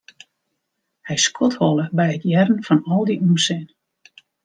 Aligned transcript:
Hy 1.09 1.17
skodholle 1.25 1.85
by 1.97 2.07
it 2.15 2.23
hearren 2.27 2.65
fan 2.67 2.81
al 2.93 3.03
dy 3.07 3.15
ûnsin. 3.27 3.65